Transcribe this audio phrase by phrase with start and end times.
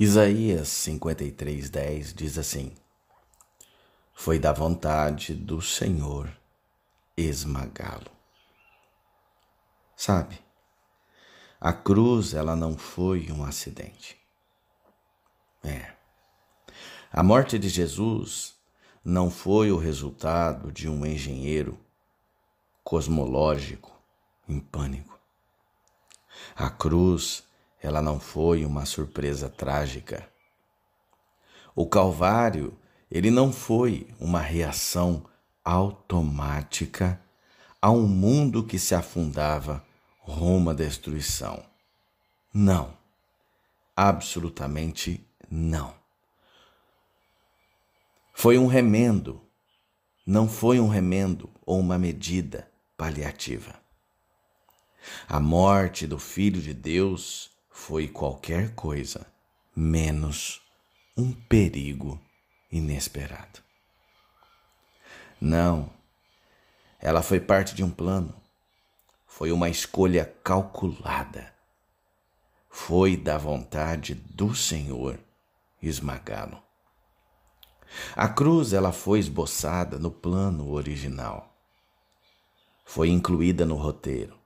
[0.00, 2.72] Isaías 53:10 diz assim:
[4.14, 6.30] Foi da vontade do Senhor
[7.16, 8.10] esmagá-lo.
[9.96, 10.38] Sabe?
[11.60, 14.16] A cruz, ela não foi um acidente.
[15.64, 15.92] É.
[17.10, 18.54] A morte de Jesus
[19.04, 21.76] não foi o resultado de um engenheiro
[22.84, 23.92] cosmológico
[24.48, 25.18] em pânico.
[26.54, 27.47] A cruz
[27.82, 30.28] ela não foi uma surpresa trágica.
[31.74, 32.76] O Calvário,
[33.10, 35.24] ele não foi uma reação
[35.64, 37.20] automática
[37.80, 39.84] a um mundo que se afundava
[40.20, 41.64] rumo à destruição.
[42.52, 42.96] Não.
[43.96, 45.94] Absolutamente não.
[48.32, 49.42] Foi um remendo,
[50.24, 53.74] não foi um remendo ou uma medida paliativa.
[55.28, 57.50] A morte do Filho de Deus
[57.80, 59.26] foi qualquer coisa
[59.74, 60.60] menos
[61.16, 62.20] um perigo
[62.70, 63.60] inesperado.
[65.40, 65.88] Não,
[67.00, 68.34] ela foi parte de um plano,
[69.26, 71.54] foi uma escolha calculada,
[72.68, 75.18] foi da vontade do Senhor
[75.80, 76.60] esmagá-lo.
[78.14, 81.56] A cruz ela foi esboçada no plano original,
[82.84, 84.37] foi incluída no roteiro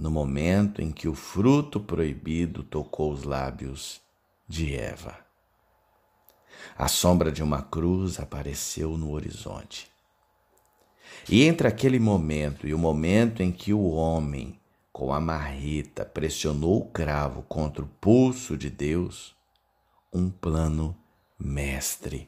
[0.00, 4.00] no momento em que o fruto proibido tocou os lábios
[4.48, 5.14] de Eva.
[6.76, 9.90] A sombra de uma cruz apareceu no horizonte.
[11.28, 14.58] E entre aquele momento e o momento em que o homem,
[14.90, 19.36] com a marreta, pressionou o cravo contra o pulso de Deus,
[20.10, 20.96] um plano
[21.38, 22.26] mestre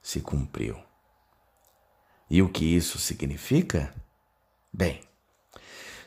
[0.00, 0.76] se cumpriu.
[2.30, 3.94] E o que isso significa?
[4.72, 5.00] Bem,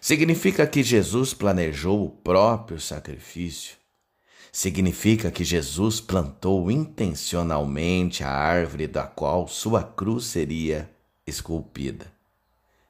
[0.03, 3.77] Significa que Jesus planejou o próprio sacrifício.
[4.51, 10.91] Significa que Jesus plantou intencionalmente a árvore da qual sua cruz seria
[11.25, 12.11] esculpida.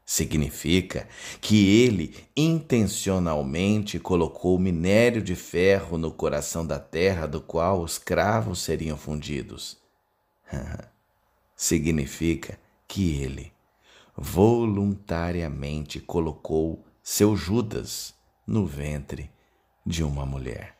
[0.03, 1.07] Significa
[1.39, 8.59] que ele intencionalmente colocou minério de ferro no coração da terra do qual os cravos
[8.63, 9.77] seriam fundidos.
[11.55, 13.53] Significa que ele
[14.17, 18.15] voluntariamente colocou seu Judas
[18.47, 19.29] no ventre
[19.85, 20.77] de uma mulher.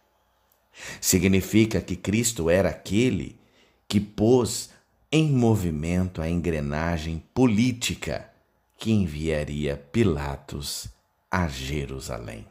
[1.01, 3.38] Significa que Cristo era aquele
[3.88, 4.72] que pôs
[5.12, 8.33] em movimento a engrenagem política
[8.78, 10.88] que enviaria Pilatos
[11.29, 12.47] a Jerusalém.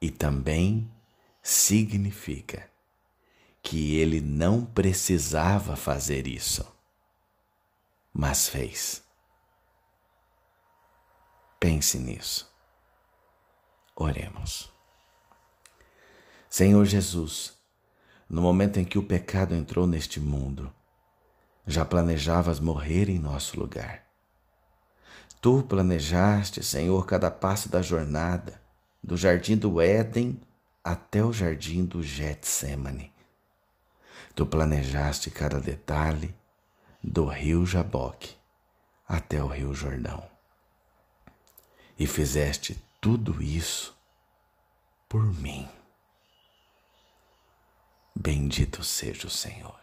[0.00, 0.90] E também
[1.42, 2.68] significa
[3.62, 6.66] que ele não precisava fazer isso,
[8.12, 9.09] mas fez.
[11.60, 12.50] Pense nisso.
[13.94, 14.72] Oremos.
[16.48, 17.52] Senhor Jesus,
[18.30, 20.72] no momento em que o pecado entrou neste mundo,
[21.66, 24.06] já planejavas morrer em nosso lugar.
[25.42, 28.58] Tu planejaste, Senhor, cada passo da jornada,
[29.04, 30.40] do jardim do Éden
[30.82, 33.12] até o jardim do Getsemane.
[34.34, 36.34] Tu planejaste cada detalhe
[37.04, 38.34] do rio Jaboque
[39.06, 40.39] até o rio Jordão
[42.00, 43.94] e fizeste tudo isso
[45.06, 45.68] por mim.
[48.16, 49.78] Bendito seja o Senhor.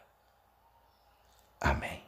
[1.62, 2.07] Amém.